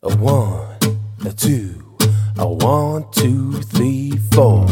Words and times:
A 0.00 0.16
one, 0.18 0.76
a 1.26 1.32
two, 1.32 1.96
a 2.38 2.46
one, 2.46 3.04
two, 3.10 3.60
three, 3.62 4.12
four. 4.30 4.64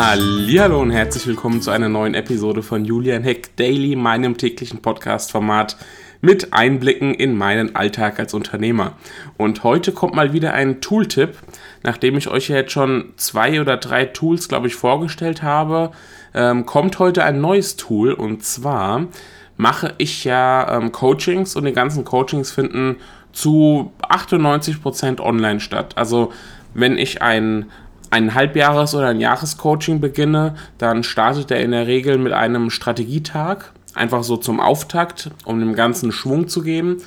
Hallo 0.00 0.80
und 0.80 0.92
herzlich 0.92 1.26
willkommen 1.26 1.60
zu 1.60 1.72
einer 1.72 1.88
neuen 1.88 2.14
Episode 2.14 2.62
von 2.62 2.84
Julian 2.84 3.24
Heck 3.24 3.56
Daily, 3.56 3.96
meinem 3.96 4.36
täglichen 4.36 4.80
Podcast-Format 4.80 5.76
mit 6.20 6.52
Einblicken 6.52 7.14
in 7.14 7.36
meinen 7.36 7.74
Alltag 7.74 8.20
als 8.20 8.32
Unternehmer. 8.32 8.92
Und 9.38 9.64
heute 9.64 9.90
kommt 9.90 10.14
mal 10.14 10.32
wieder 10.32 10.54
ein 10.54 10.80
Tooltip, 10.80 11.36
nachdem 11.82 12.16
ich 12.16 12.28
euch 12.28 12.48
ja 12.48 12.58
jetzt 12.58 12.70
schon 12.70 13.12
zwei 13.16 13.60
oder 13.60 13.76
drei 13.76 14.04
Tools, 14.04 14.48
glaube 14.48 14.68
ich, 14.68 14.76
vorgestellt 14.76 15.42
habe, 15.42 15.90
ähm, 16.32 16.64
kommt 16.64 17.00
heute 17.00 17.24
ein 17.24 17.40
neues 17.40 17.74
Tool 17.74 18.12
und 18.12 18.44
zwar 18.44 19.08
mache 19.56 19.94
ich 19.98 20.22
ja 20.22 20.76
ähm, 20.76 20.92
Coachings 20.92 21.56
und 21.56 21.64
die 21.64 21.72
ganzen 21.72 22.04
Coachings 22.04 22.52
finden 22.52 22.98
zu 23.32 23.90
98% 24.08 25.20
online 25.20 25.58
statt. 25.58 25.94
Also 25.96 26.32
wenn 26.72 26.96
ich 26.96 27.20
ein 27.20 27.66
ein 28.10 28.34
Halbjahres- 28.34 28.94
oder 28.94 29.08
ein 29.08 29.20
Jahrescoaching 29.20 30.00
beginne, 30.00 30.54
dann 30.78 31.02
startet 31.02 31.50
er 31.50 31.60
in 31.60 31.72
der 31.72 31.86
Regel 31.86 32.18
mit 32.18 32.32
einem 32.32 32.70
Strategietag 32.70 33.72
einfach 33.94 34.22
so 34.22 34.36
zum 34.36 34.60
Auftakt, 34.60 35.30
um 35.44 35.60
dem 35.60 35.74
Ganzen 35.74 36.12
Schwung 36.12 36.48
zu 36.48 36.62
geben. 36.62 36.98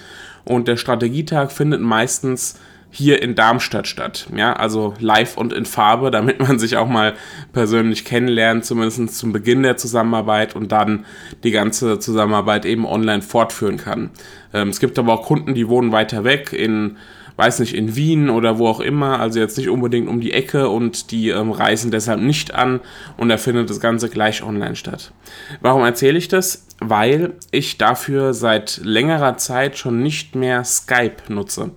Und 0.43 0.67
der 0.67 0.77
Strategietag 0.77 1.51
findet 1.51 1.81
meistens 1.81 2.59
hier 2.93 3.21
in 3.21 3.35
Darmstadt 3.35 3.87
statt. 3.87 4.27
Ja, 4.35 4.53
also 4.53 4.93
live 4.99 5.37
und 5.37 5.53
in 5.53 5.65
Farbe, 5.65 6.11
damit 6.11 6.39
man 6.39 6.59
sich 6.59 6.77
auch 6.77 6.87
mal 6.87 7.13
persönlich 7.53 8.05
kennenlernt, 8.05 8.65
zumindest 8.65 9.17
zum 9.17 9.31
Beginn 9.31 9.63
der 9.63 9.77
Zusammenarbeit 9.77 10.55
und 10.55 10.71
dann 10.71 11.05
die 11.43 11.51
ganze 11.51 11.99
Zusammenarbeit 11.99 12.65
eben 12.65 12.85
online 12.85 13.21
fortführen 13.21 13.77
kann. 13.77 14.11
Ähm, 14.53 14.69
es 14.69 14.79
gibt 14.79 14.99
aber 14.99 15.13
auch 15.13 15.23
Kunden, 15.23 15.55
die 15.55 15.69
wohnen 15.69 15.91
weiter 15.91 16.23
weg 16.23 16.51
in 16.51 16.97
weiß 17.41 17.57
nicht, 17.57 17.73
in 17.73 17.95
Wien 17.95 18.29
oder 18.29 18.59
wo 18.59 18.67
auch 18.67 18.79
immer, 18.79 19.19
also 19.19 19.39
jetzt 19.39 19.57
nicht 19.57 19.69
unbedingt 19.69 20.07
um 20.07 20.21
die 20.21 20.31
Ecke 20.31 20.69
und 20.69 21.09
die 21.09 21.29
ähm, 21.29 21.51
reisen 21.51 21.89
deshalb 21.89 22.21
nicht 22.21 22.53
an 22.53 22.81
und 23.17 23.29
da 23.29 23.37
findet 23.37 23.67
das 23.67 23.79
Ganze 23.79 24.09
gleich 24.09 24.43
online 24.43 24.75
statt. 24.75 25.11
Warum 25.59 25.83
erzähle 25.83 26.19
ich 26.19 26.27
das? 26.27 26.67
Weil 26.79 27.33
ich 27.49 27.79
dafür 27.79 28.35
seit 28.35 28.79
längerer 28.83 29.37
Zeit 29.37 29.75
schon 29.79 30.03
nicht 30.03 30.35
mehr 30.35 30.63
Skype 30.63 31.17
nutze. 31.29 31.71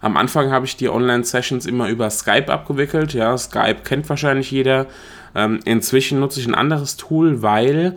Am 0.00 0.16
Anfang 0.16 0.52
habe 0.52 0.66
ich 0.66 0.76
die 0.76 0.88
Online-Sessions 0.88 1.66
immer 1.66 1.88
über 1.88 2.08
Skype 2.10 2.52
abgewickelt. 2.52 3.12
Ja, 3.12 3.36
Skype 3.36 3.82
kennt 3.82 4.08
wahrscheinlich 4.08 4.52
jeder. 4.52 4.86
Ähm, 5.34 5.58
inzwischen 5.64 6.20
nutze 6.20 6.38
ich 6.38 6.46
ein 6.46 6.54
anderes 6.54 6.96
Tool, 6.96 7.42
weil 7.42 7.96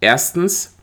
erstens 0.00 0.76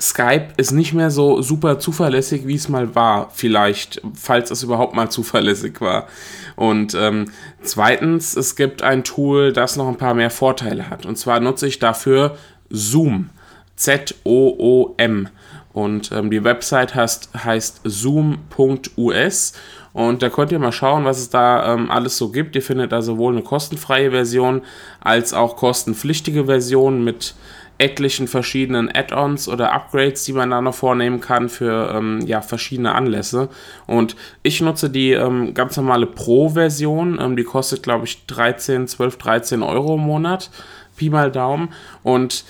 Skype 0.00 0.48
ist 0.56 0.72
nicht 0.72 0.92
mehr 0.92 1.10
so 1.10 1.40
super 1.40 1.78
zuverlässig, 1.78 2.46
wie 2.46 2.56
es 2.56 2.68
mal 2.68 2.94
war, 2.94 3.30
vielleicht, 3.32 4.02
falls 4.14 4.50
es 4.50 4.62
überhaupt 4.62 4.94
mal 4.94 5.08
zuverlässig 5.08 5.80
war. 5.80 6.08
Und 6.56 6.94
ähm, 6.94 7.30
zweitens, 7.62 8.36
es 8.36 8.56
gibt 8.56 8.82
ein 8.82 9.04
Tool, 9.04 9.52
das 9.52 9.76
noch 9.76 9.88
ein 9.88 9.96
paar 9.96 10.14
mehr 10.14 10.30
Vorteile 10.30 10.90
hat. 10.90 11.06
Und 11.06 11.16
zwar 11.16 11.40
nutze 11.40 11.66
ich 11.66 11.78
dafür 11.78 12.36
Zoom. 12.70 13.30
Z-O-O-M. 13.76 15.28
Und 15.72 16.12
ähm, 16.12 16.30
die 16.30 16.44
Website 16.44 16.94
heißt, 16.94 17.30
heißt 17.44 17.80
zoom.us. 17.84 19.52
Und 19.92 20.22
da 20.22 20.28
könnt 20.28 20.52
ihr 20.52 20.58
mal 20.58 20.72
schauen, 20.72 21.04
was 21.04 21.18
es 21.18 21.30
da 21.30 21.74
ähm, 21.74 21.90
alles 21.90 22.16
so 22.16 22.30
gibt. 22.30 22.56
Ihr 22.56 22.62
findet 22.62 22.92
da 22.92 23.02
sowohl 23.02 23.32
eine 23.32 23.42
kostenfreie 23.42 24.10
Version 24.10 24.62
als 25.00 25.34
auch 25.34 25.56
kostenpflichtige 25.56 26.46
Version 26.46 27.02
mit 27.04 27.34
etlichen 27.78 28.28
verschiedenen 28.28 28.88
Add-ons 28.88 29.48
oder 29.48 29.72
Upgrades, 29.72 30.24
die 30.24 30.32
man 30.32 30.50
da 30.50 30.60
noch 30.60 30.74
vornehmen 30.74 31.20
kann 31.20 31.48
für 31.48 31.92
ähm, 31.94 32.20
ja, 32.24 32.40
verschiedene 32.40 32.94
Anlässe. 32.94 33.48
Und 33.86 34.14
ich 34.42 34.60
nutze 34.60 34.90
die 34.90 35.12
ähm, 35.12 35.54
ganz 35.54 35.76
normale 35.76 36.06
Pro-Version. 36.06 37.18
Ähm, 37.20 37.36
die 37.36 37.42
kostet, 37.42 37.82
glaube 37.82 38.04
ich, 38.04 38.26
13, 38.26 38.86
12, 38.86 39.18
13 39.18 39.62
Euro 39.62 39.96
im 39.96 40.02
Monat. 40.02 40.50
Pi 40.96 41.10
mal 41.10 41.32
Daumen. 41.32 41.70
Und 42.04 42.44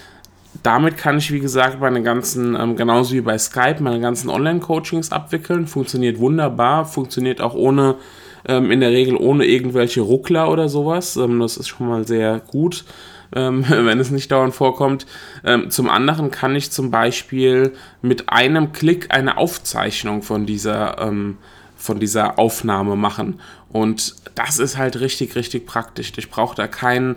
damit 0.62 0.98
kann 0.98 1.16
ich, 1.16 1.32
wie 1.32 1.40
gesagt, 1.40 1.80
meine 1.80 2.02
ganzen, 2.02 2.54
ähm, 2.54 2.76
genauso 2.76 3.14
wie 3.14 3.22
bei 3.22 3.38
Skype, 3.38 3.80
meine 3.80 4.00
ganzen 4.00 4.28
Online-Coachings 4.28 5.10
abwickeln. 5.10 5.66
Funktioniert 5.66 6.18
wunderbar, 6.18 6.84
funktioniert 6.84 7.40
auch 7.40 7.54
ohne, 7.54 7.96
ähm, 8.46 8.70
in 8.70 8.80
der 8.80 8.90
Regel 8.90 9.16
ohne 9.16 9.46
irgendwelche 9.46 10.02
Ruckler 10.02 10.50
oder 10.50 10.68
sowas. 10.68 11.16
Ähm, 11.16 11.40
das 11.40 11.56
ist 11.56 11.68
schon 11.68 11.88
mal 11.88 12.06
sehr 12.06 12.40
gut 12.46 12.84
ähm, 13.34 13.64
wenn 13.68 14.00
es 14.00 14.10
nicht 14.10 14.30
dauernd 14.30 14.54
vorkommt. 14.54 15.06
Ähm, 15.44 15.70
zum 15.70 15.88
anderen 15.88 16.30
kann 16.30 16.56
ich 16.56 16.70
zum 16.70 16.90
Beispiel 16.90 17.72
mit 18.02 18.28
einem 18.28 18.72
Klick 18.72 19.14
eine 19.14 19.36
Aufzeichnung 19.36 20.22
von 20.22 20.46
dieser, 20.46 20.98
ähm, 21.00 21.38
von 21.76 22.00
dieser 22.00 22.38
Aufnahme 22.38 22.96
machen. 22.96 23.40
Und 23.70 24.14
das 24.34 24.58
ist 24.58 24.76
halt 24.76 25.00
richtig, 25.00 25.36
richtig 25.36 25.66
praktisch. 25.66 26.12
Ich 26.16 26.30
brauche 26.30 26.56
da 26.56 26.66
keinen 26.66 27.16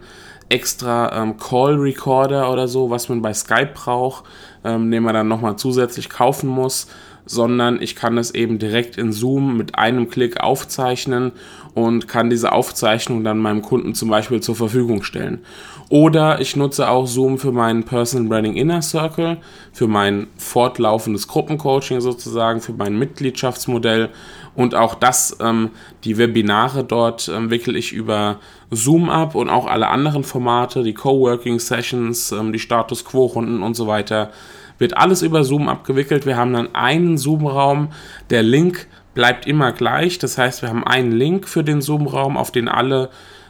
extra 0.49 1.21
ähm, 1.21 1.37
Call 1.37 1.75
Recorder 1.75 2.51
oder 2.51 2.67
so, 2.67 2.89
was 2.89 3.09
man 3.09 3.21
bei 3.21 3.33
Skype 3.33 3.71
braucht, 3.73 4.23
ähm, 4.63 4.89
den 4.91 5.03
man 5.03 5.13
dann 5.13 5.27
nochmal 5.27 5.57
zusätzlich 5.57 6.09
kaufen 6.09 6.47
muss, 6.47 6.87
sondern 7.27 7.81
ich 7.81 7.95
kann 7.95 8.17
es 8.17 8.33
eben 8.33 8.57
direkt 8.57 8.97
in 8.97 9.11
Zoom 9.11 9.57
mit 9.57 9.77
einem 9.77 10.09
Klick 10.09 10.39
aufzeichnen 10.39 11.33
und 11.75 12.07
kann 12.07 12.31
diese 12.31 12.53
Aufzeichnung 12.53 13.23
dann 13.23 13.37
meinem 13.37 13.61
Kunden 13.61 13.93
zum 13.93 14.09
Beispiel 14.09 14.41
zur 14.41 14.55
Verfügung 14.55 15.03
stellen. 15.03 15.43
Oder 15.89 16.41
ich 16.41 16.55
nutze 16.55 16.89
auch 16.89 17.05
Zoom 17.05 17.37
für 17.37 17.51
meinen 17.51 17.83
Personal 17.83 18.27
Branding 18.27 18.55
Inner 18.55 18.81
Circle, 18.81 19.37
für 19.71 19.87
mein 19.87 20.27
fortlaufendes 20.37 21.27
Gruppencoaching 21.27 22.01
sozusagen, 22.01 22.61
für 22.61 22.73
mein 22.73 22.97
Mitgliedschaftsmodell 22.97 24.09
und 24.55 24.73
auch 24.73 24.95
das, 24.95 25.37
ähm, 25.39 25.69
die 26.03 26.17
Webinare 26.17 26.83
dort 26.83 27.29
ähm, 27.29 27.51
wickle 27.51 27.77
ich 27.77 27.93
über 27.93 28.39
Zoom 28.71 29.07
ab 29.09 29.35
und 29.35 29.49
auch 29.49 29.67
alle 29.67 29.87
anderen 29.89 30.23
Formate, 30.23 30.81
die 30.81 30.95
Coworking 30.95 31.59
Sessions, 31.59 32.31
ähm, 32.31 32.51
die 32.51 32.59
Status 32.59 33.05
Quo 33.05 33.25
Runden 33.25 33.61
und 33.61 33.75
so 33.75 33.85
weiter 33.85 34.31
wird 34.77 34.97
alles 34.97 35.21
über 35.21 35.43
Zoom 35.43 35.69
abgewickelt. 35.69 36.25
Wir 36.25 36.37
haben 36.37 36.53
dann 36.53 36.75
einen 36.75 37.17
Zoom-Raum. 37.17 37.89
Der 38.29 38.43
Link 38.43 38.87
bleibt 39.13 39.47
immer 39.47 39.71
gleich. 39.71 40.19
Das 40.19 40.37
heißt, 40.37 40.61
wir 40.61 40.69
haben 40.69 40.85
einen 40.85 41.11
Link 41.11 41.47
für 41.47 41.63
den 41.63 41.81
Zoom-Raum, 41.81 42.37
auf 42.37 42.51
den 42.51 42.67
alle 42.67 43.09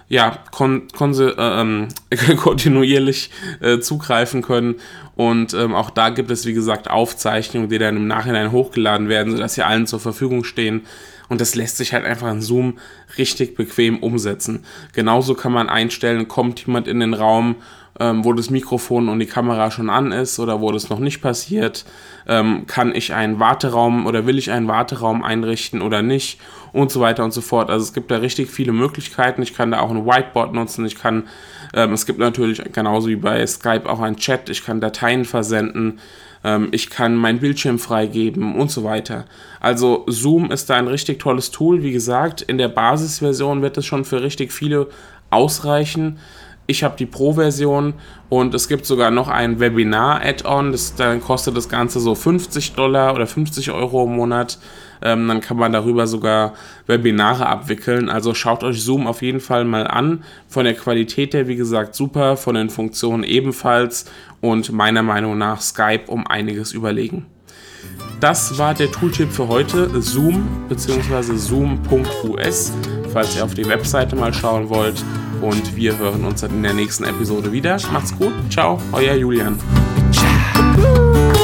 ja, 0.10 0.38
kon 0.52 0.88
äh, 1.02 1.34
ähm, 1.38 1.90
kontinuierlich 2.38 3.30
äh, 3.60 3.80
zugreifen 3.80 4.42
können. 4.42 4.76
Und 5.16 5.54
ähm, 5.54 5.76
auch 5.76 5.90
da 5.90 6.10
gibt 6.10 6.32
es, 6.32 6.46
wie 6.46 6.54
gesagt, 6.54 6.90
Aufzeichnungen, 6.90 7.70
die 7.70 7.78
dann 7.78 7.98
im 7.98 8.08
Nachhinein 8.08 8.52
hochgeladen 8.52 9.10
werden, 9.10 9.34
sodass 9.34 9.56
sie 9.56 9.64
allen 9.64 9.88
zur 9.88 10.00
Verfügung 10.00 10.44
stehen. 10.44 10.86
Und 11.30 11.42
das 11.42 11.56
lässt 11.56 11.78
sich 11.78 11.94
halt 11.94 12.06
einfach 12.06 12.32
in 12.32 12.42
Zoom 12.42 12.78
richtig 13.18 13.56
bequem 13.56 14.00
umsetzen. 14.00 14.64
Genauso 14.94 15.34
kann 15.34 15.52
man 15.52 15.68
einstellen, 15.68 16.30
kommt 16.30 16.66
jemand 16.66 16.88
in 16.88 17.02
den 17.02 17.14
Raum 17.14 17.58
ähm, 18.00 18.24
wo 18.24 18.34
das 18.34 18.50
Mikrofon 18.50 19.10
und 19.10 19.20
die 19.20 19.26
Kamera 19.26 19.72
schon 19.72 19.90
an 19.90 20.12
ist 20.12 20.40
oder 20.40 20.62
wo 20.62 20.72
das 20.72 20.90
noch 20.90 21.00
nicht 21.00 21.22
passiert, 21.22 21.86
ähm, 22.28 22.66
kann 22.68 22.94
ich 22.94 23.14
einen 23.14 23.40
Warteraum 23.40 24.06
oder 24.06 24.26
will 24.26 24.38
ich 24.38 24.52
einen 24.52 24.68
Warteraum 24.68 25.24
einrichten 25.24 25.82
oder 25.82 26.02
nicht 26.02 26.40
und 26.74 26.92
so 26.92 27.00
weiter 27.00 27.24
und 27.24 27.34
so 27.34 27.42
fort. 27.42 27.70
Also 27.70 27.84
es 27.84 27.94
gibt 27.94 28.12
da 28.12 28.18
richtig 28.18 28.50
viele 28.50 28.72
Möglichkeiten. 28.72 29.42
Ich 29.42 29.56
kann 29.56 29.72
da 29.72 29.80
auch 29.80 29.90
ein 29.90 30.06
Whiteboard 30.06 30.54
nutzen. 30.54 30.86
Ich 30.86 30.98
kann, 30.98 31.28
ähm, 31.74 31.94
es 31.94 32.06
gibt 32.06 32.20
natürlich 32.20 32.62
genauso 32.72 33.08
wie 33.08 33.16
bei 33.16 33.46
Skype 33.48 33.90
auch 33.90 34.00
einen 34.00 34.18
Chat. 34.18 34.50
Ich 34.50 34.64
kann 34.64 34.82
Dateien 34.82 35.26
versenden. 35.26 36.00
Ähm, 36.44 36.70
ich 36.72 36.90
kann 36.90 37.16
meinen 37.16 37.40
Bildschirm 37.40 37.80
freigeben 37.80 38.56
und 38.56 38.70
so 38.70 38.84
weiter. 38.84 39.26
Also 39.60 40.06
Zoom 40.08 40.52
ist 40.52 40.70
da 40.70 40.76
ein 40.76 40.88
richtig 40.88 41.20
tolles 41.20 41.52
Tool. 41.52 41.82
Wie 41.82 41.92
gesagt, 41.92 42.42
in 42.42 42.58
der 42.58 42.68
Basisversion 42.68 43.62
wird 43.62 43.78
es 43.78 43.86
schon 43.86 44.06
für 44.06 44.22
richtig 44.22 44.52
viele 44.52 44.88
ausreichen. 45.30 46.20
Ich 46.70 46.84
habe 46.84 46.98
die 46.98 47.06
Pro-Version 47.06 47.94
und 48.28 48.54
es 48.54 48.68
gibt 48.68 48.86
sogar 48.86 49.10
noch 49.10 49.30
ein 49.30 49.62
Webinar-Add-on. 49.62 50.76
Dann 50.98 51.22
kostet 51.22 51.56
das 51.56 51.70
Ganze 51.70 52.02
so 52.02 52.14
50 52.14 52.74
Dollar 52.74 53.16
oder 53.16 53.26
50 53.26 53.72
Euro 53.72 54.04
im 54.04 54.18
Monat. 54.18 54.60
Ähm, 55.02 55.30
dann 55.30 55.40
kann 55.40 55.56
man 55.56 55.72
darüber 55.72 56.08
sogar 56.08 56.54
Webinare 56.86 57.46
abwickeln. 57.46 58.10
Also 58.10 58.34
schaut 58.34 58.66
euch 58.66 58.84
Zoom 58.84 59.08
auf 59.08 59.22
jeden 59.22 59.40
Fall 59.40 59.64
mal 59.64 59.88
an. 59.88 60.26
Von 60.50 60.66
der 60.66 60.74
Qualität 60.74 61.34
her, 61.34 61.48
wie 61.48 61.56
gesagt, 61.56 61.96
super. 61.96 62.36
Von 62.36 62.56
den 62.56 62.70
Funktionen 62.70 63.24
ebenfalls. 63.24 64.06
Und 64.42 64.72
meiner 64.74 65.04
Meinung 65.04 65.38
nach 65.38 65.62
Skype 65.62 66.08
um 66.08 66.28
einiges 66.28 66.74
überlegen. 66.74 67.28
Das 68.20 68.58
war 68.58 68.74
der 68.74 68.92
Tooltip 68.92 69.32
für 69.32 69.48
heute. 69.48 70.02
Zoom 70.02 70.66
bzw. 70.68 71.36
zoom.us, 71.36 72.74
falls 73.14 73.38
ihr 73.38 73.46
auf 73.46 73.54
die 73.54 73.68
Webseite 73.68 74.18
mal 74.18 74.34
schauen 74.34 74.70
wollt. 74.70 75.04
Und 75.42 75.76
wir 75.76 75.98
hören 75.98 76.26
uns 76.26 76.42
dann 76.42 76.52
in 76.52 76.64
der 76.64 76.74
nächsten 76.74 77.04
Episode 77.04 77.52
wieder. 77.52 77.78
Macht's 77.92 78.16
gut. 78.18 78.34
Ciao, 78.50 78.80
euer 78.92 79.16
Julian. 79.16 79.60
Ciao. 80.12 81.37